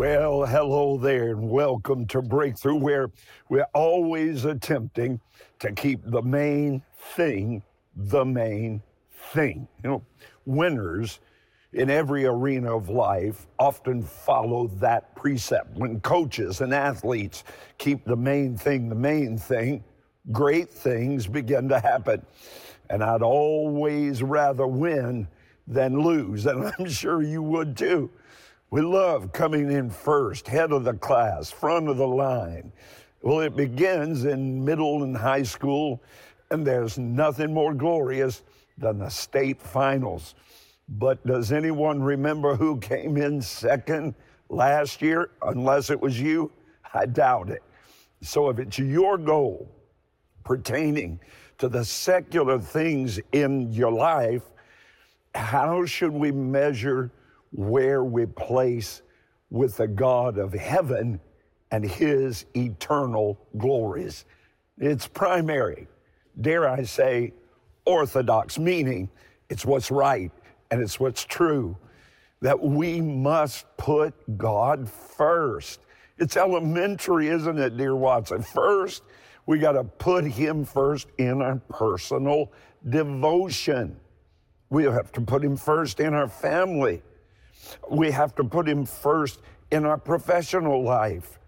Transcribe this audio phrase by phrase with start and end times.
[0.00, 3.10] Well, hello there, and welcome to Breakthrough, where
[3.50, 5.20] we're always attempting
[5.58, 6.82] to keep the main
[7.14, 7.62] thing
[7.94, 8.82] the main
[9.34, 9.68] thing.
[9.84, 10.02] You know,
[10.46, 11.20] winners
[11.74, 15.76] in every arena of life often follow that precept.
[15.76, 17.44] When coaches and athletes
[17.76, 19.84] keep the main thing the main thing,
[20.32, 22.24] great things begin to happen.
[22.88, 25.28] And I'd always rather win
[25.66, 28.10] than lose, and I'm sure you would too.
[28.70, 32.72] We love coming in first, head of the class, front of the line.
[33.20, 36.00] Well, it begins in middle and high school,
[36.52, 38.42] and there's nothing more glorious
[38.78, 40.36] than the state finals.
[40.88, 44.14] But does anyone remember who came in second
[44.48, 45.30] last year?
[45.42, 46.52] Unless it was you,
[46.94, 47.64] I doubt it.
[48.22, 49.68] So if it's your goal
[50.44, 51.18] pertaining
[51.58, 54.42] to the secular things in your life,
[55.34, 57.10] how should we measure
[57.52, 59.02] where we place
[59.50, 61.20] with the God of heaven
[61.70, 64.24] and his eternal glories.
[64.78, 65.88] It's primary,
[66.40, 67.32] dare I say,
[67.84, 69.10] orthodox, meaning
[69.48, 70.30] it's what's right
[70.70, 71.76] and it's what's true.
[72.40, 75.80] That we must put God first.
[76.18, 78.42] It's elementary, isn't it, dear Watson?
[78.42, 79.02] First,
[79.46, 82.52] we got to put Him first in our personal
[82.88, 83.96] devotion.
[84.70, 87.02] We have to put Him first in our family.
[87.90, 91.38] We have to put Him first in our professional life.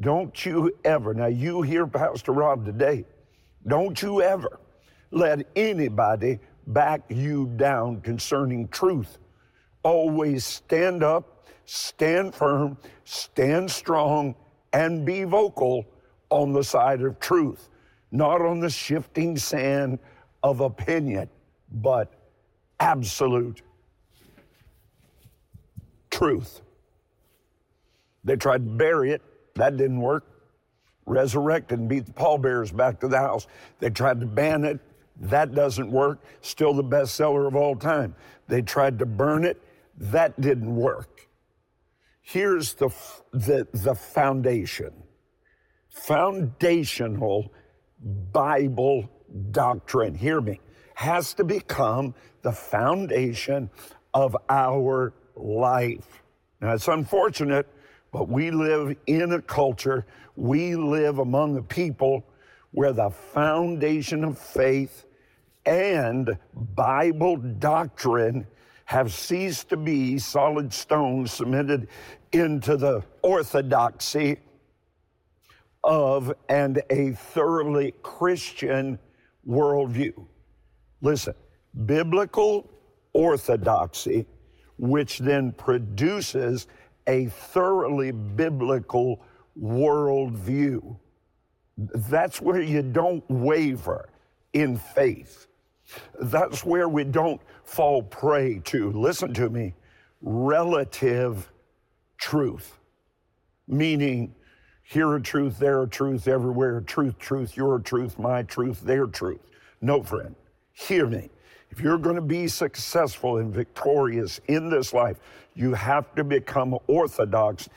[0.00, 3.04] Don't you ever, now you hear Pastor Rod today,
[3.66, 4.60] don't you ever
[5.10, 9.18] let anybody back you down concerning truth.
[9.82, 14.34] Always stand up, stand firm, stand strong,
[14.72, 15.86] and be vocal
[16.28, 17.68] on the side of truth,
[18.10, 19.98] not on the shifting sand
[20.42, 21.28] of opinion,
[21.70, 22.12] but
[22.80, 23.62] absolute
[26.16, 26.62] truth.
[28.24, 29.22] They tried to bury it,
[29.54, 30.24] that didn't work.
[31.04, 33.46] Resurrected and beat the pallbearers back to the house.
[33.78, 34.80] They tried to ban it,
[35.20, 36.24] that doesn't work.
[36.40, 38.14] Still the bestseller of all time.
[38.48, 39.62] They tried to burn it,
[39.98, 41.28] that didn't work.
[42.22, 42.90] Here's the,
[43.32, 44.92] the, the foundation
[45.88, 47.52] foundational
[48.32, 49.08] Bible
[49.50, 50.60] doctrine, hear me,
[50.94, 53.70] has to become the foundation
[54.12, 56.22] of our life.
[56.60, 57.66] Now, it's unfortunate,
[58.12, 62.24] but we live in a culture, we live among a people
[62.72, 65.04] where the foundation of faith
[65.64, 66.36] and
[66.74, 68.46] Bible doctrine
[68.84, 71.88] have ceased to be solid stones cemented
[72.32, 74.38] into the orthodoxy
[75.82, 78.98] of and a thoroughly Christian
[79.48, 80.26] worldview.
[81.00, 81.34] Listen,
[81.84, 82.68] biblical
[83.12, 84.26] orthodoxy
[84.78, 86.66] which then produces
[87.06, 89.22] a thoroughly biblical
[89.60, 90.96] worldview.
[91.76, 94.08] That's where you don't waver
[94.52, 95.46] in faith.
[96.20, 99.74] That's where we don't fall prey to, listen to me,
[100.20, 101.50] relative
[102.18, 102.78] truth.
[103.68, 104.34] Meaning,
[104.82, 109.06] here a truth, there a truth, everywhere a truth, truth, your truth, my truth, their
[109.06, 109.40] truth.
[109.80, 110.34] No, friend,
[110.72, 111.28] hear me.
[111.70, 115.18] If you're going to be successful and victorious in this life,
[115.54, 117.68] you have to become orthodox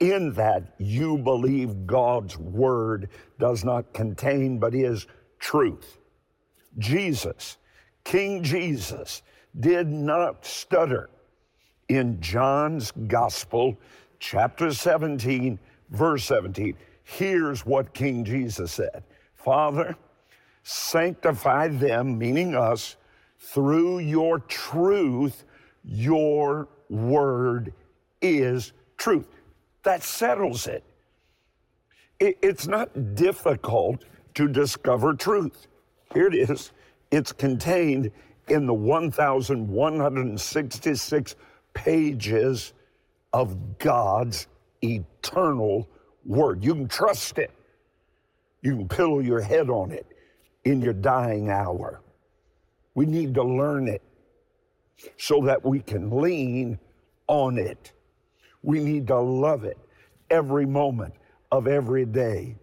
[0.00, 3.08] in that you believe God's word
[3.38, 5.06] does not contain but is
[5.38, 5.98] truth.
[6.78, 7.58] Jesus,
[8.04, 9.22] King Jesus,
[9.58, 11.10] did not stutter.
[11.88, 13.76] In John's Gospel,
[14.20, 15.58] chapter 17,
[15.90, 19.02] verse 17, here's what King Jesus said
[19.34, 19.96] Father,
[20.62, 22.96] sanctify them, meaning us,
[23.40, 25.44] through your truth,
[25.84, 27.72] your word
[28.20, 29.28] is truth.
[29.82, 30.82] That settles it.
[32.20, 35.68] It's not difficult to discover truth.
[36.12, 36.72] Here it is.
[37.10, 38.10] It's contained
[38.48, 41.36] in the 1,166
[41.72, 42.74] pages
[43.32, 44.48] of God's
[44.82, 45.88] eternal
[46.26, 46.62] word.
[46.62, 47.52] You can trust it.
[48.60, 50.04] You can pillow your head on it
[50.64, 52.02] in your dying hour.
[53.00, 54.02] We need to learn it
[55.16, 56.78] so that we can lean
[57.28, 57.92] on it.
[58.62, 59.78] We need to love it
[60.28, 61.14] every moment
[61.50, 62.56] of every day.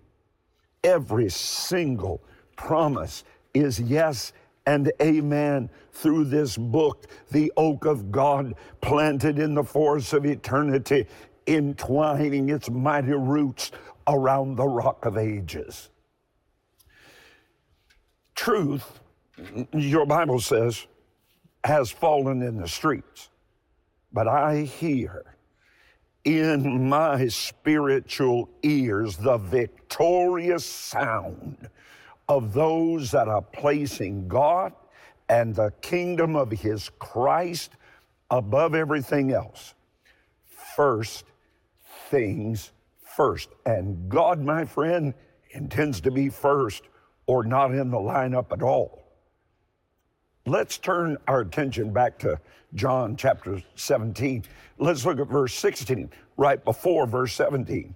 [0.83, 2.21] Every single
[2.55, 3.23] promise
[3.55, 4.31] is yes
[4.67, 11.07] and amen through this book, the oak of God planted in the forest of eternity,
[11.47, 13.71] entwining its mighty roots
[14.07, 15.89] around the rock of ages.
[18.35, 18.99] Truth
[19.73, 20.87] your Bible says,
[21.63, 23.29] has fallen in the streets.
[24.13, 25.35] But I hear
[26.23, 31.69] in my spiritual ears the victorious sound
[32.27, 34.73] of those that are placing God
[35.29, 37.71] and the kingdom of His Christ
[38.29, 39.73] above everything else.
[40.75, 41.25] First
[42.09, 42.71] things
[43.03, 43.49] first.
[43.65, 45.13] And God, my friend,
[45.51, 46.83] intends to be first
[47.25, 49.06] or not in the lineup at all.
[50.47, 52.39] Let's turn our attention back to
[52.73, 54.45] John chapter 17.
[54.77, 57.94] Let's look at verse 16, right before verse 17.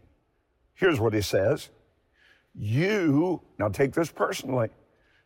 [0.74, 1.70] Here's what he says
[2.54, 4.68] You, now take this personally,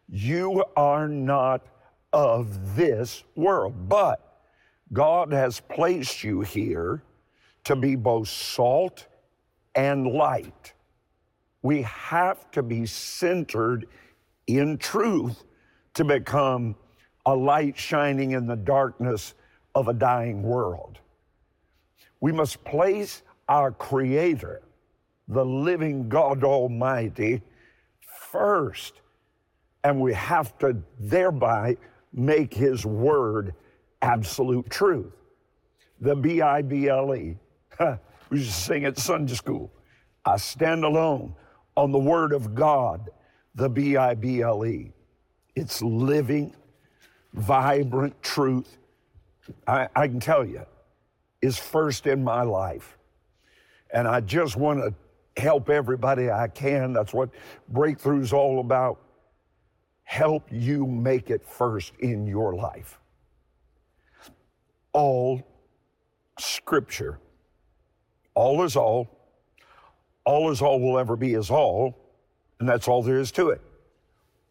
[0.07, 1.65] you are not
[2.13, 4.43] of this world, but
[4.93, 7.01] God has placed you here
[7.63, 9.07] to be both salt
[9.73, 10.73] and light.
[11.63, 13.87] We have to be centered
[14.45, 15.43] in truth
[15.95, 16.75] to become
[17.25, 19.33] a light shining in the darkness
[19.73, 20.99] of a dying world.
[22.19, 24.61] We must place our Creator,
[25.27, 27.41] the living God Almighty,
[28.31, 29.01] first.
[29.83, 31.77] And we have to thereby
[32.13, 33.53] make His Word
[34.01, 35.13] absolute truth.
[36.01, 37.37] The B I B L E.
[38.29, 39.71] We to sing at Sunday school.
[40.25, 41.35] I stand alone
[41.77, 43.09] on the Word of God,
[43.53, 44.91] the B I B L E.
[45.55, 46.55] It's living,
[47.35, 48.77] vibrant truth.
[49.67, 50.65] I, I can tell you,
[51.41, 52.97] is first in my life.
[53.93, 56.93] And I just want to help everybody I can.
[56.93, 57.29] That's what
[57.71, 58.99] breakthrough's all about.
[60.03, 62.99] Help you make it first in your life.
[64.93, 65.41] All
[66.39, 67.19] scripture,
[68.33, 69.09] all is all,
[70.25, 71.97] all is all will ever be is all,
[72.59, 73.61] and that's all there is to it.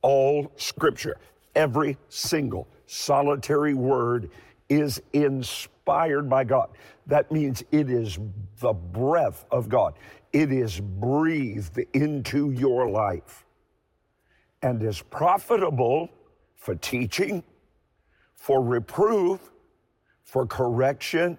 [0.03, 1.17] All scripture,
[1.55, 4.31] every single solitary word
[4.69, 6.71] is inspired by God.
[7.07, 8.19] That means it is
[8.61, 9.95] the breath of God.
[10.33, 13.45] It is breathed into your life
[14.63, 16.09] and is profitable
[16.57, 17.45] for teaching,
[18.35, 19.53] for reproof,
[20.25, 21.39] for correction,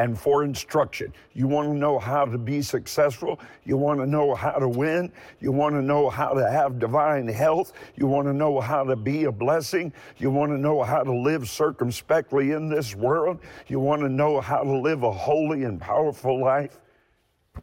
[0.00, 1.12] and for instruction.
[1.34, 3.38] You want to know how to be successful.
[3.64, 5.12] You want to know how to win.
[5.40, 7.74] You want to know how to have divine health.
[7.96, 9.92] You want to know how to be a blessing.
[10.16, 13.40] You want to know how to live circumspectly in this world.
[13.68, 16.78] You want to know how to live a holy and powerful life.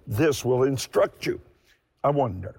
[0.06, 1.42] This will instruct you.
[2.04, 2.54] I wonder.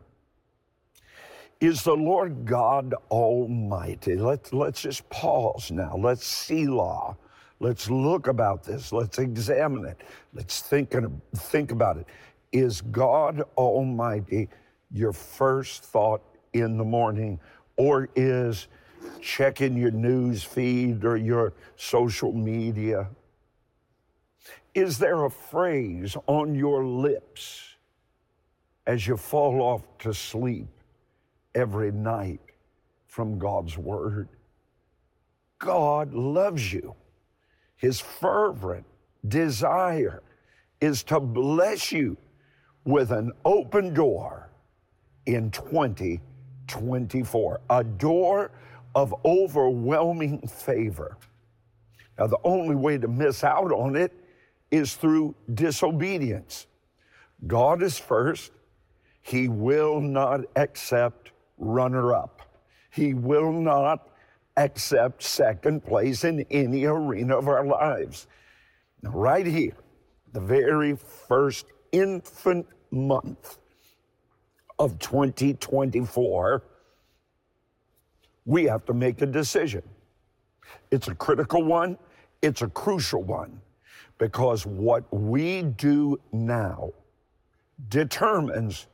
[1.61, 4.17] Is the Lord God Almighty?
[4.17, 5.97] Let's, let's just pause now.
[5.97, 7.17] Let's see law
[7.61, 8.93] Let's look about this.
[8.93, 10.01] Let's examine it.
[10.33, 12.07] Let's think, and, think about it.
[12.53, 14.49] Is God Almighty
[14.91, 16.23] your first thought
[16.53, 17.41] in the morning,
[17.77, 18.69] or is
[19.21, 23.09] checking your news feed or your social media?
[24.75, 27.75] Is there a phrase on your lips
[28.87, 30.69] as you fall off to sleep
[31.55, 32.41] every night
[33.07, 34.29] from God's Word?
[35.59, 36.95] God loves you.
[37.79, 38.85] His fervent
[39.27, 40.23] desire
[40.81, 42.17] is to bless you
[42.85, 44.51] with an open door
[45.27, 48.51] in 2024, a door
[48.95, 51.17] of overwhelming favor.
[52.19, 54.13] Now, the only way to miss out on it
[54.71, 56.67] is through disobedience.
[57.47, 58.53] God is first.
[59.23, 62.43] He will not accept runner up.
[62.91, 64.08] He will not
[64.59, 68.27] accept second place in any arena of our lives.
[69.03, 69.77] Now, right here,
[70.33, 73.59] the very first infant month
[74.79, 76.63] of 2024,
[78.45, 79.83] we have to make a decision.
[80.91, 81.97] It's a critical one,
[82.43, 83.61] it's a crucial one,
[84.19, 86.91] because what we do now
[87.89, 88.87] determines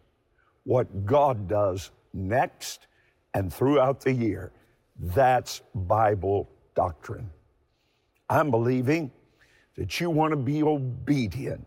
[0.65, 2.87] what God does next
[3.35, 4.53] and throughout the year.
[4.99, 7.31] That's Bible doctrine.
[8.29, 9.11] I'm believing
[9.77, 11.67] that you want to be obedient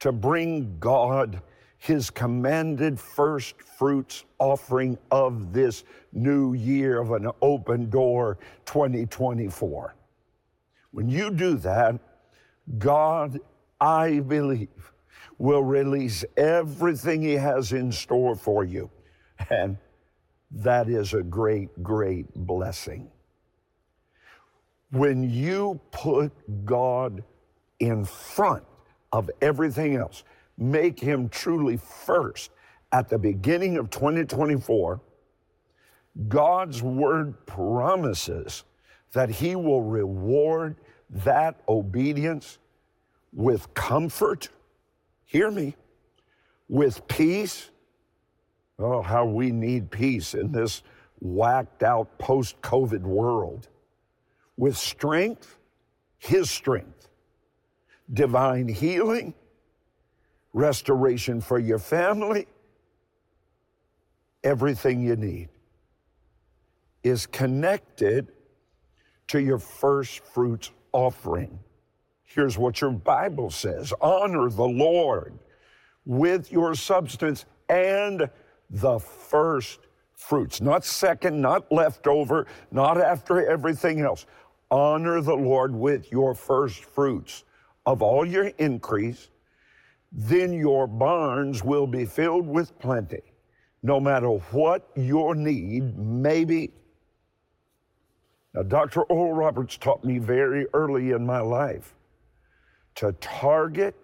[0.00, 1.42] to bring God
[1.78, 9.94] his commanded first fruits offering of this new year of an open door 2024.
[10.92, 11.98] When you do that,
[12.78, 13.40] God,
[13.80, 14.68] I believe,
[15.38, 18.90] will release everything he has in store for you.
[19.48, 19.78] And
[20.50, 23.10] that is a great, great blessing.
[24.90, 26.32] When you put
[26.64, 27.22] God
[27.78, 28.64] in front
[29.12, 30.24] of everything else,
[30.58, 32.50] make Him truly first
[32.92, 35.00] at the beginning of 2024,
[36.28, 38.64] God's word promises
[39.12, 40.76] that He will reward
[41.10, 42.58] that obedience
[43.32, 44.48] with comfort,
[45.24, 45.76] hear me,
[46.68, 47.69] with peace.
[48.80, 50.82] Oh, how we need peace in this
[51.20, 53.68] whacked out post COVID world.
[54.56, 55.58] With strength,
[56.18, 57.08] His strength,
[58.12, 59.34] divine healing,
[60.52, 62.46] restoration for your family,
[64.42, 65.48] everything you need
[67.02, 68.32] is connected
[69.28, 71.58] to your first fruits offering.
[72.24, 75.38] Here's what your Bible says honor the Lord
[76.04, 78.28] with your substance and
[78.70, 79.80] the first
[80.14, 84.26] fruits, not second, not leftover, not after everything else.
[84.70, 87.44] Honor the Lord with your first fruits
[87.86, 89.30] of all your increase,
[90.12, 93.22] then your barns will be filled with plenty.
[93.82, 96.70] No matter what your need may be,
[98.54, 99.02] now, Dr.
[99.04, 101.94] Oral Roberts taught me very early in my life
[102.96, 103.94] to target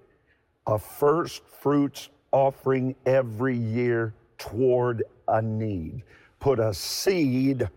[0.66, 6.02] a first fruits offering every year toward a need.
[6.40, 7.68] Put a seed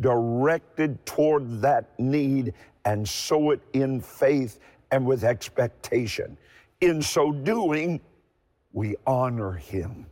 [0.00, 2.54] directed toward that need
[2.84, 4.58] and sow it in faith
[4.90, 6.36] and with expectation.
[6.80, 8.00] In so doing,
[8.72, 10.06] we honor him.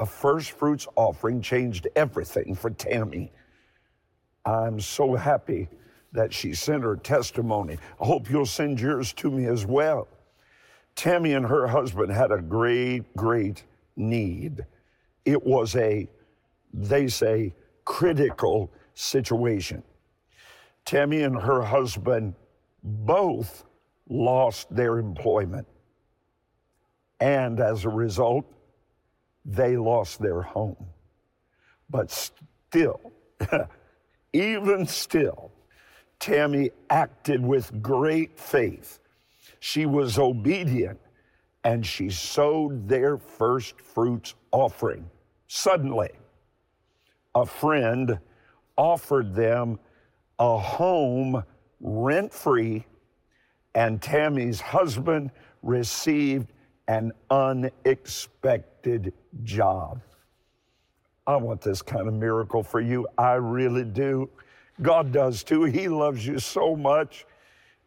[0.00, 3.32] A first fruits offering changed everything for Tammy.
[4.44, 5.68] I'm so happy
[6.12, 7.78] that she sent her testimony.
[8.00, 10.08] I hope you'll send yours to me as well.
[10.94, 13.62] Tammy and her husband had a great, great
[13.96, 14.64] need.
[15.28, 16.08] It was a,
[16.72, 17.54] they say,
[17.84, 19.82] critical situation.
[20.84, 22.34] Tammy and her husband
[22.82, 23.64] both
[24.08, 25.66] lost their employment.
[27.20, 28.44] And as a result,
[29.44, 30.86] they lost their home.
[31.90, 33.12] But still,
[34.32, 35.50] Even still,
[36.18, 39.00] Tammy acted with great faith.
[39.60, 41.00] She was obedient
[41.64, 45.08] and she sowed their first fruits offering.
[45.48, 46.10] Suddenly,
[47.34, 48.18] a friend
[48.76, 49.78] offered them
[50.38, 51.42] a home
[51.80, 52.84] rent free,
[53.74, 55.30] and Tammy's husband
[55.62, 56.52] received
[56.86, 59.12] an unexpected
[59.42, 60.02] job.
[61.26, 63.06] I want this kind of miracle for you.
[63.18, 64.30] I really do.
[64.80, 65.64] God does too.
[65.64, 67.26] He loves you so much.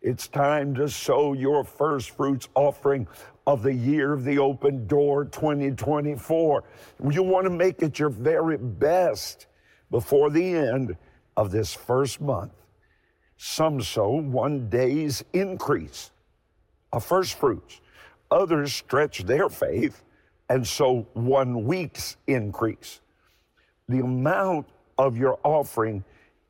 [0.01, 3.07] It's time to sow your first fruits offering
[3.45, 6.63] of the year of the open door 2024.
[7.11, 9.45] You want to make it your very best
[9.91, 10.97] before the end
[11.37, 12.53] of this first month.
[13.37, 16.11] Some sow one day's increase
[16.91, 17.79] of first fruits.
[18.31, 20.03] Others stretch their faith
[20.49, 23.01] and sow one week's increase
[23.91, 24.67] the amount
[24.97, 26.03] of your offering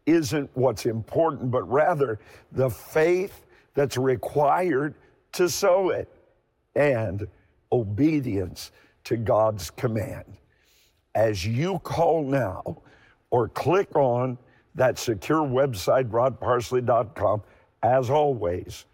[0.05, 2.19] isn't what's important, but rather
[2.51, 4.95] the faith that's required
[5.33, 6.09] to sow it
[6.75, 7.27] and
[7.71, 8.71] obedience
[9.03, 10.25] to God's command.
[11.15, 12.81] As you call now
[13.29, 14.37] or click on
[14.75, 17.43] that secure website, rodparsley.com,
[17.83, 18.85] as always,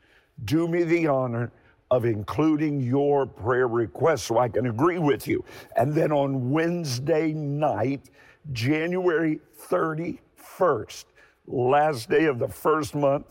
[0.46, 1.52] do me the honor
[1.90, 5.44] of including your prayer request so I can agree with you.
[5.76, 8.10] And then on Wednesday night,
[8.52, 9.40] January
[10.38, 11.06] 31st,
[11.48, 13.26] last day of the first month,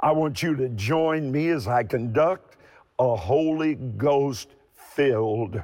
[0.00, 2.56] I want you to join me as I conduct
[2.98, 5.62] a Holy Ghost filled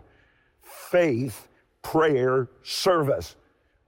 [0.63, 1.49] faith
[1.83, 3.37] prayer service,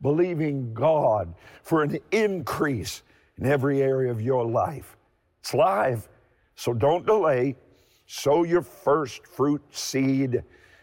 [0.00, 3.02] believing God for an increase
[3.38, 4.96] in every area of your life.
[5.40, 6.08] It's live,
[6.54, 7.56] so don't delay.
[8.06, 10.42] Sow your first fruit seed.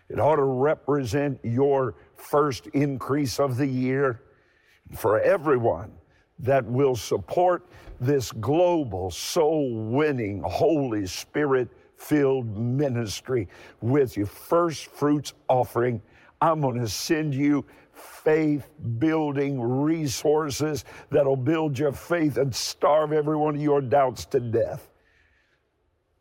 [0.09, 4.21] It ought to represent your first increase of the year
[4.95, 5.91] for everyone
[6.39, 7.67] that will support
[7.99, 13.47] this global soul winning, Holy Spirit filled ministry
[13.81, 16.01] with your first fruits offering.
[16.41, 23.35] I'm going to send you faith building resources that'll build your faith and starve every
[23.35, 24.89] one of your doubts to death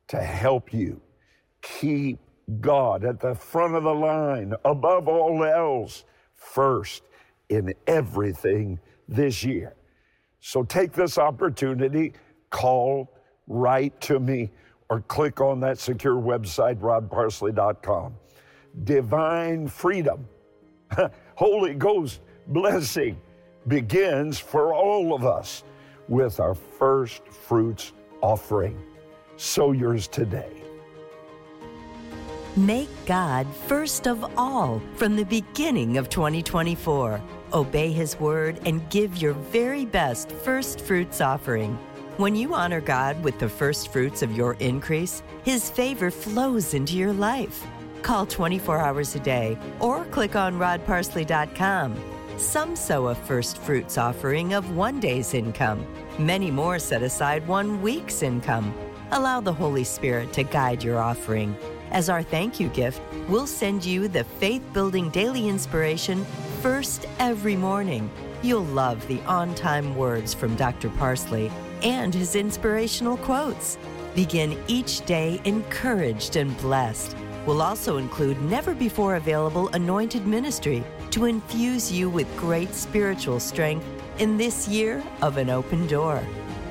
[0.08, 1.00] to help you
[1.62, 2.18] keep
[2.60, 7.02] God at the front of the line, above all else, first
[7.48, 8.78] in everything
[9.08, 9.74] this year.
[10.40, 12.12] So take this opportunity,
[12.50, 13.12] call,
[13.46, 14.50] write to me,
[14.90, 18.14] or click on that secure website, rodparsley.com.
[18.84, 20.26] Divine freedom,
[21.34, 23.20] Holy Ghost blessing
[23.66, 25.64] begins for all of us
[26.08, 28.80] with our first fruits offering.
[29.36, 30.50] Sow yours today.
[32.56, 37.20] Make God first of all from the beginning of 2024.
[37.52, 41.78] Obey His word and give your very best first fruits offering.
[42.16, 46.96] When you honor God with the first fruits of your increase, His favor flows into
[46.96, 47.64] your life.
[48.02, 51.96] Call 24 hours a day or click on rodparsley.com.
[52.38, 55.86] Some sow a first fruits offering of one day's income.
[56.18, 58.72] Many more set aside one week's income.
[59.10, 61.56] Allow the Holy Spirit to guide your offering.
[61.90, 66.26] As our thank you gift, we'll send you the faith building daily inspiration
[66.62, 68.10] first every morning.
[68.42, 70.88] You'll love the on time words from Dr.
[70.90, 71.52] Parsley
[71.84, 73.78] and his inspirational quotes.
[74.16, 77.16] Begin each day encouraged and blessed.
[77.46, 83.86] We'll also include never before available anointed ministry to infuse you with great spiritual strength
[84.18, 86.20] in this year of an open door.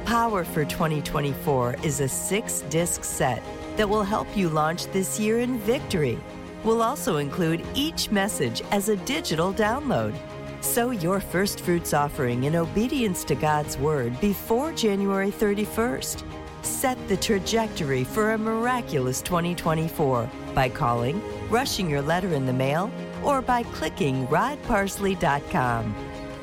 [0.03, 3.41] Power for 2024 is a six disc set
[3.77, 6.20] that will help you launch this year in victory.
[6.64, 10.16] We'll also include each message as a digital download.
[10.62, 16.24] Sow your first fruits offering in obedience to God's word before January 31st.
[16.64, 22.92] Set the trajectory for a miraculous 2024 by calling, rushing your letter in the mail,
[23.24, 25.96] or by clicking rodparsley.com.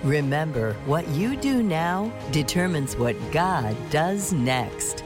[0.03, 5.04] Remember, what you do now determines what God does next.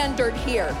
[0.00, 0.74] Standard here.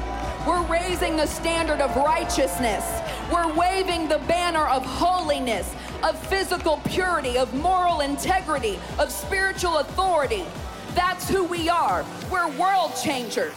[0.46, 2.82] We're raising the standard of righteousness.
[3.30, 10.46] We're waving the banner of holiness, of physical purity, of moral integrity, of spiritual authority.
[10.94, 12.02] That's who we are.
[12.30, 13.52] We're world changers.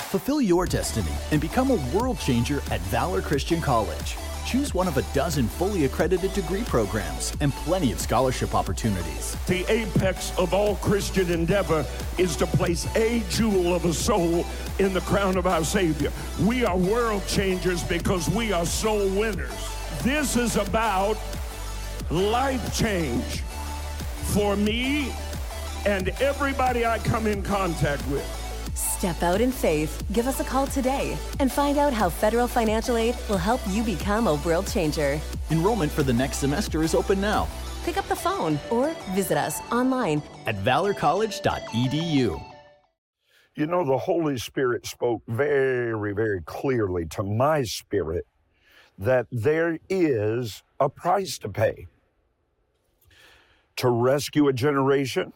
[0.00, 4.16] Fulfill your destiny and become a world changer at Valor Christian College.
[4.46, 9.36] Choose one of a dozen fully accredited degree programs and plenty of scholarship opportunities.
[9.46, 11.84] The apex of all Christian endeavor
[12.16, 14.46] is to place a jewel of a soul
[14.78, 16.12] in the crown of our Savior.
[16.42, 19.52] We are world changers because we are soul winners.
[20.02, 21.18] This is about
[22.10, 23.42] life change
[24.32, 25.12] for me
[25.86, 28.37] and everybody I come in contact with.
[28.98, 30.02] Step out in faith.
[30.12, 33.82] Give us a call today and find out how federal financial aid will help you
[33.84, 35.20] become a world changer.
[35.50, 37.48] Enrollment for the next semester is open now
[37.84, 40.22] Pick up the phone or visit us online.
[40.46, 42.44] at valorcollege.edu.
[43.56, 48.26] You know, the Holy Spirit spoke very, very clearly to my spirit
[48.98, 51.86] that there is a price to pay.
[53.76, 55.32] To rescue a generation,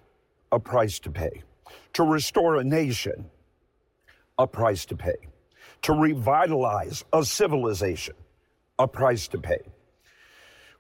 [0.51, 1.43] a price to pay.
[1.95, 3.31] To restore a nation,
[4.39, 5.17] a price to pay.
[5.83, 8.15] To revitalize a civilization,
[8.79, 9.61] a price to pay.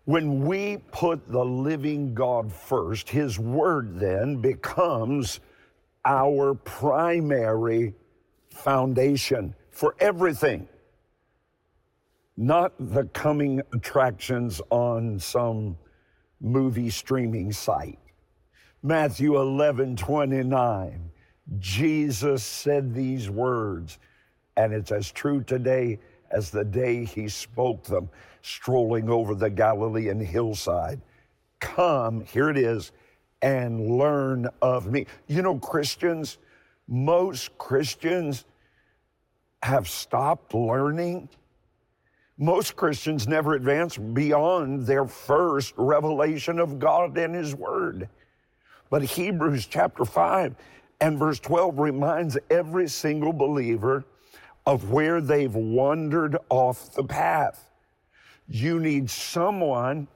[0.04, 5.40] When we put the living God first, His Word then becomes
[6.04, 7.94] our primary
[8.50, 10.68] foundation for everything,
[12.36, 15.76] not the coming attractions on some
[16.40, 17.98] movie streaming site.
[18.82, 21.11] Matthew 11 29,
[21.58, 23.98] Jesus said these words,
[24.56, 25.98] and it's as true today
[26.30, 28.08] as the day he spoke them,
[28.42, 31.00] strolling over the Galilean hillside.
[31.60, 32.92] Come, here it is,
[33.42, 35.06] and learn of me.
[35.26, 36.38] You know, Christians,
[36.88, 38.44] most Christians
[39.62, 41.28] have stopped learning.
[42.38, 48.08] Most Christians never advance beyond their first revelation of God and His Word.
[48.90, 50.54] But Hebrews chapter 5
[51.02, 54.04] and verse 12 reminds every single believer
[54.64, 57.68] of where they've wandered off the path.
[58.46, 60.06] You need someone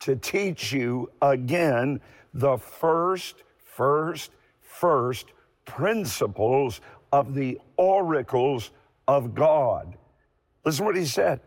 [0.00, 2.00] to teach you again
[2.34, 5.26] the first, first, first
[5.66, 6.80] principles
[7.12, 8.72] of the oracles
[9.06, 9.96] of God.
[10.64, 11.40] Listen what he said.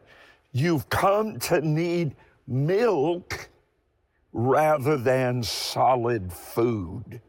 [0.53, 2.15] You've come to need
[2.47, 3.49] milk
[4.31, 7.19] rather than solid food,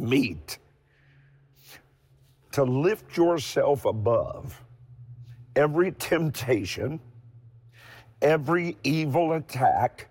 [0.00, 0.58] meat.
[2.52, 4.60] To lift yourself above
[5.54, 7.00] every temptation,
[8.22, 10.08] every evil attack,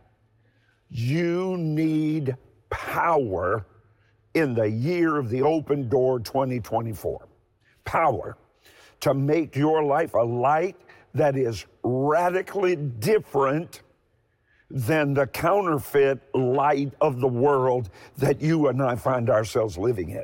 [0.89, 2.35] you need
[2.69, 3.65] power
[4.33, 7.27] in the year of the open door 2024.
[7.83, 8.37] Power
[9.01, 10.75] to make your life a light
[11.13, 13.81] that is radically different
[14.71, 20.23] than the counterfeit light of the world that you and I find ourselves living in.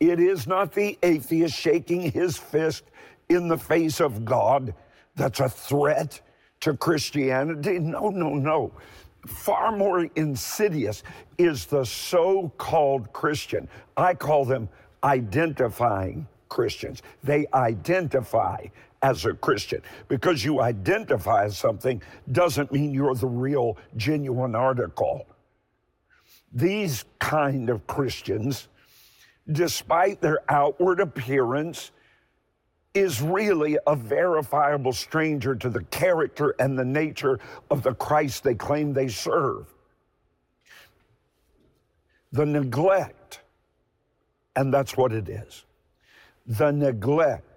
[0.00, 2.84] It is not the atheist shaking his fist
[3.28, 4.74] in the face of God
[5.14, 6.20] that's a threat
[6.60, 7.78] to Christianity.
[7.78, 8.72] No, no, no.
[9.26, 11.02] Far more insidious
[11.38, 13.68] is the so called Christian.
[13.96, 14.68] I call them
[15.04, 17.02] identifying Christians.
[17.22, 18.66] They identify
[19.02, 19.82] as a Christian.
[20.08, 25.26] Because you identify as something doesn't mean you're the real, genuine article.
[26.52, 28.68] These kind of Christians
[29.50, 31.90] despite their outward appearance,
[32.94, 37.38] is really a verifiable stranger to the character and the nature
[37.70, 39.66] of the Christ they claim they serve.
[42.32, 43.40] The neglect,
[44.56, 45.64] and that's what it is
[46.44, 47.51] the neglect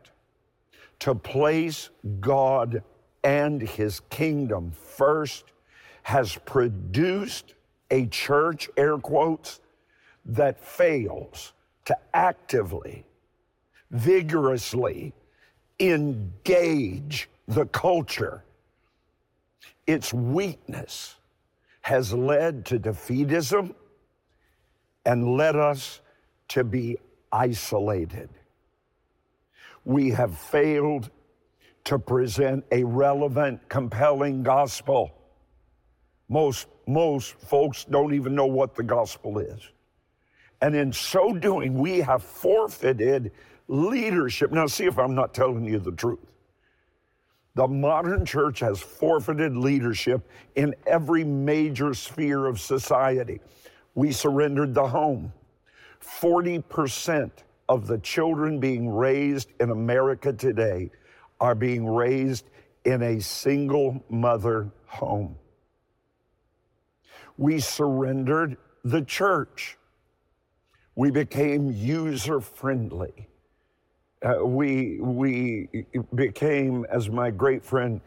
[1.06, 2.82] to place God
[3.24, 5.44] and his kingdom first
[6.02, 7.54] has produced
[7.92, 9.60] a church, air quotes,
[10.26, 11.54] that fails
[11.86, 13.06] to actively,
[13.92, 15.14] vigorously
[15.80, 18.44] engage the culture.
[19.86, 21.18] Its weakness
[21.82, 23.76] has led to defeatism
[25.06, 26.02] and led us
[26.48, 26.98] to be
[27.32, 28.28] isolated.
[29.86, 31.10] We have failed
[31.86, 35.16] to present a relevant, compelling gospel.
[36.28, 39.62] Most, most folks don't even know what the gospel is.
[40.62, 43.32] And in so doing, we have forfeited
[43.68, 44.52] leadership.
[44.52, 46.20] Now, see if I'm not telling you the truth.
[47.54, 53.40] The modern church has forfeited leadership in every major sphere of society.
[53.94, 55.32] We surrendered the home.
[56.02, 57.32] 40%
[57.68, 60.92] of the children being raised in America today
[61.40, 62.50] are being raised
[62.86, 65.36] in a single mother home.
[67.38, 69.78] We surrendered the church.
[70.96, 73.28] We became user friendly.
[74.22, 78.00] Uh, we, we became, as my great friend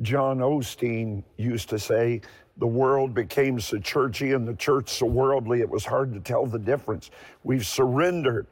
[0.00, 2.22] John Osteen used to say,
[2.56, 6.46] the world became so churchy and the church so worldly, it was hard to tell
[6.46, 7.10] the difference.
[7.44, 8.46] We've surrendered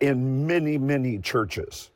[0.00, 1.90] in many, many churches.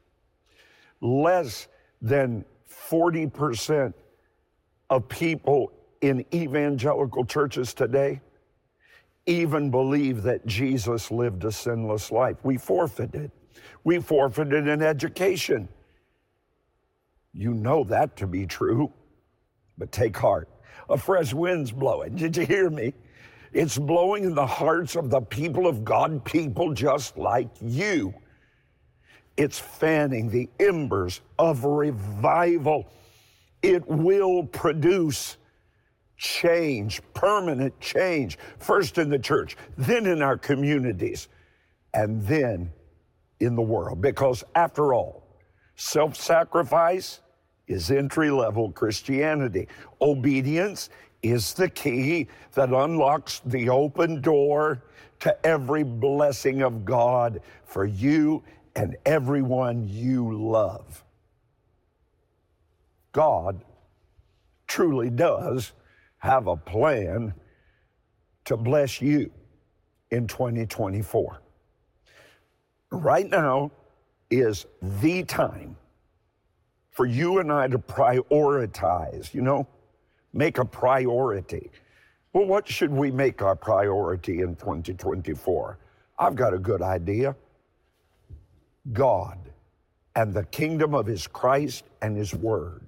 [1.01, 1.69] Less
[2.01, 2.45] than
[2.91, 3.95] 40%
[4.91, 8.21] of people in evangelical churches today
[9.27, 12.37] even believe that Jesus lived a sinless life.
[12.43, 13.31] We forfeited.
[13.85, 15.69] We forfeited an education.
[17.33, 18.93] You know that to be true,
[19.79, 20.49] but take heart.
[20.91, 22.17] A fresh wind's blowing.
[22.17, 22.95] Did you hear me?
[23.53, 28.15] It's blowing in the hearts of the people of God, people just like you.
[29.37, 32.89] It's fanning the embers of revival.
[33.63, 35.37] It will produce
[36.17, 41.29] change, permanent change, first in the church, then in our communities,
[41.95, 42.71] and then
[43.41, 44.01] in the world.
[44.01, 45.37] Because after all,
[45.77, 47.21] self sacrifice
[47.67, 49.69] is entry level Christianity,
[50.01, 50.91] obedience
[51.23, 54.83] is the key that unlocks the open door
[55.21, 58.43] to every blessing of God for you
[58.75, 61.05] and everyone you love.
[63.13, 63.63] God
[64.67, 65.73] truly does
[66.19, 67.35] have a plan
[68.45, 69.31] to bless you
[70.11, 71.41] in 2024.
[72.91, 73.71] Right now
[74.31, 74.67] is
[75.01, 75.77] the time
[76.91, 79.67] for you and I to prioritize, you know?
[80.33, 81.71] Make a priority.
[82.33, 85.79] Well, what should we make our priority in 2024?
[86.19, 87.37] I've got a good idea
[88.93, 89.39] God
[90.17, 92.83] and the kingdom of His Christ and His Word.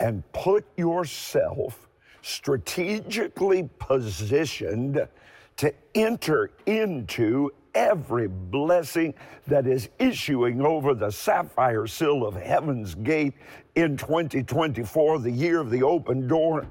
[0.00, 1.88] And put yourself
[2.22, 5.06] strategically positioned
[5.56, 9.14] to enter into every blessing
[9.46, 13.34] that is issuing over the sapphire sill of heaven's gate
[13.74, 16.66] in 2024, the year of the open door.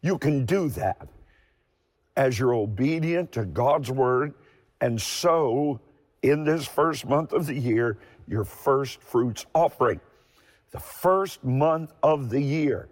[0.00, 1.08] You can do that
[2.16, 4.34] as you're obedient to God's word
[4.80, 5.80] and sow
[6.22, 10.00] in this first month of the year your first fruits offering.
[10.70, 12.88] The first month of the year.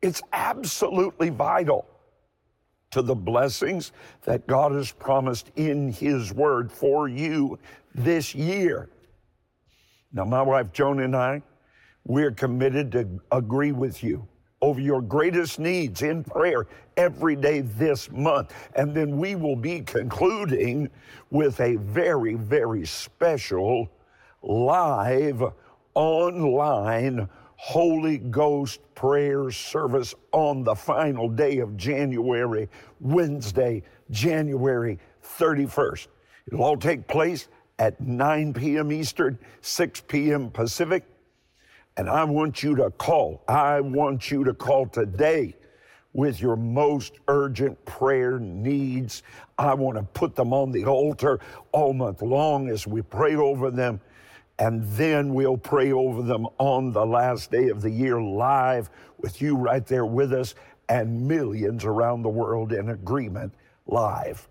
[0.00, 1.86] It's absolutely vital
[2.90, 7.58] to the blessings that God has promised in His Word for you
[7.94, 8.88] this year.
[10.12, 11.42] Now, my wife Joan and I,
[12.04, 14.26] we're committed to agree with you
[14.62, 18.52] over your greatest needs in prayer every day this month.
[18.74, 20.90] And then we will be concluding
[21.30, 23.88] with a very, very special
[24.42, 25.42] live
[25.94, 27.28] online
[27.62, 32.70] Holy Ghost prayer service on the final day of January,
[33.00, 36.06] Wednesday, January 31st.
[36.46, 38.90] It'll all take place at 9 p.m.
[38.90, 40.50] Eastern, 6 p.m.
[40.50, 41.04] Pacific.
[41.98, 43.44] And I want you to call.
[43.46, 45.54] I want you to call today
[46.14, 49.22] with your most urgent prayer needs.
[49.58, 51.40] I want to put them on the altar
[51.72, 54.00] all month long as we pray over them
[54.60, 59.40] and then we'll pray over them on the last day of the year live with
[59.42, 60.54] you right there with us
[60.90, 63.54] and millions around the world in agreement
[63.86, 64.48] live.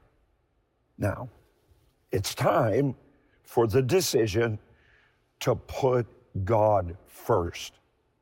[0.98, 1.30] Now,
[2.12, 2.96] It's time
[3.44, 4.60] for the decision
[5.42, 6.08] to put
[6.46, 7.74] God first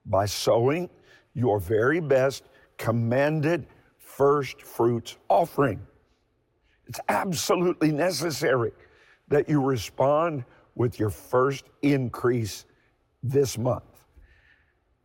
[0.06, 0.90] by sowing
[1.34, 2.44] your very best
[2.78, 3.66] commanded
[3.98, 5.86] first fruits offering.
[6.88, 8.74] It's absolutely necessary
[9.30, 10.44] that you respond
[10.78, 12.66] with your first increase
[13.24, 13.84] this month.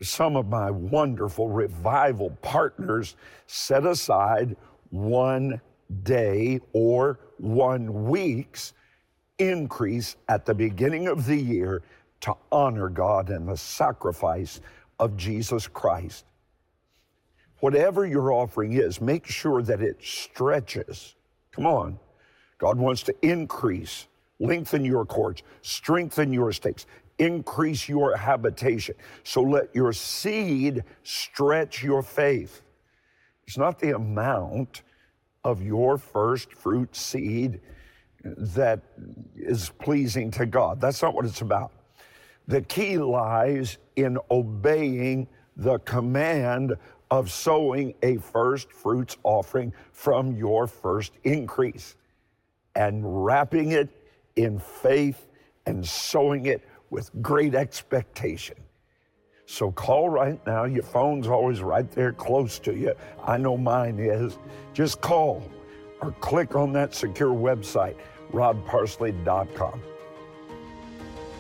[0.01, 4.57] Some of my wonderful revival partners set aside
[4.91, 5.61] one
[6.03, 8.75] day or one week's
[9.39, 11.83] increase at the beginning of the year
[12.21, 14.61] to honor God and the sacrifice
[14.99, 16.25] of Jesus Christ.
[17.61, 21.15] Whatever your offering is, make sure that it stretches.
[21.53, 21.99] Come on.
[22.59, 24.07] God wants to increase,
[24.43, 26.87] lengthen your cords, strengthen your stakes,
[27.19, 28.95] increase your habitation.
[29.25, 32.63] So let your seed stretch your faith.
[33.47, 34.83] It's not the amount
[35.45, 37.61] of your first fruit seed
[38.25, 38.81] that
[39.37, 40.81] is pleasing to God.
[40.81, 41.73] That's not what it's about.
[42.49, 46.77] The key lies in obeying the command
[47.11, 51.97] of sowing a first fruits offering from your first increase
[52.75, 54.02] and wrapping it
[54.37, 55.27] in faith
[55.67, 58.57] and sowing it with great expectation.
[59.47, 60.65] So call right now.
[60.65, 62.95] Your phone's always right there close to you.
[63.25, 64.39] I know mine is.
[64.73, 65.43] Just call
[66.01, 67.97] or click on that secure website,
[68.33, 69.83] rodparsley.com.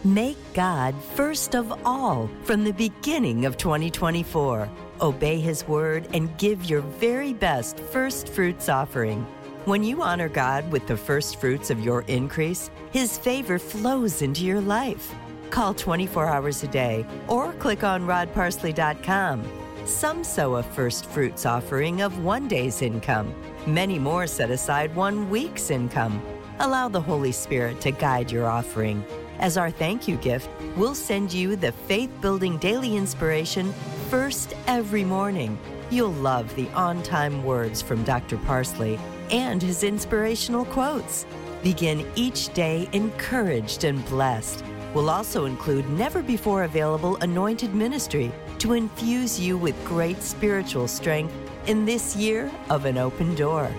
[0.04, 4.68] Make God first of all from the beginning of 2024.
[5.00, 9.26] Obey His word and give your very best first fruits offering.
[9.64, 14.44] When you honor God with the first fruits of your increase, His favor flows into
[14.44, 15.14] your life.
[15.50, 19.44] Call 24 hours a day or click on rodparsley.com.
[19.84, 23.32] Some sow a first fruits offering of one day's income.
[23.64, 26.20] Many more set aside one week's income.
[26.58, 29.04] Allow the Holy Spirit to guide your offering.
[29.38, 33.72] As our thank you gift, we'll send you the faith building daily inspiration
[34.10, 35.56] first every morning.
[35.88, 38.38] You'll love the on time words from Dr.
[38.38, 38.98] Parsley
[39.32, 41.26] and his inspirational quotes.
[41.62, 44.64] Begin each day encouraged and blessed.
[44.94, 51.34] We'll also include never before available anointed ministry to infuse you with great spiritual strength
[51.66, 53.70] in this year of an open door.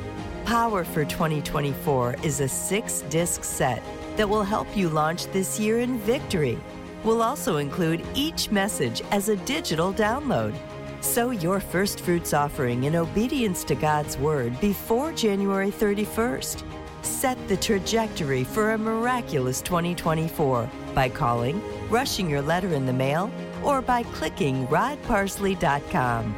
[0.45, 3.81] Power for 2024 is a six disc set
[4.17, 6.59] that will help you launch this year in victory.
[7.03, 10.55] We'll also include each message as a digital download.
[11.03, 16.63] Sow your first fruits offering in obedience to God's word before January 31st.
[17.03, 23.29] Set the trajectory for a miraculous 2024 by calling, rushing your letter in the mail,
[23.63, 26.33] or by clicking rodparsley.com.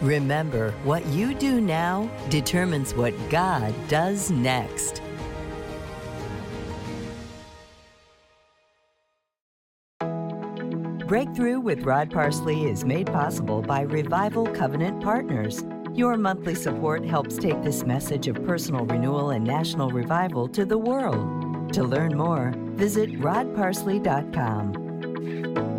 [0.00, 5.00] Remember, what you do now determines what God does next.
[11.08, 15.64] Breakthrough with Rod Parsley is made possible by Revival Covenant Partners.
[15.94, 20.76] Your monthly support helps take this message of personal renewal and national revival to the
[20.76, 21.72] world.
[21.72, 25.77] To learn more, visit rodparsley.com.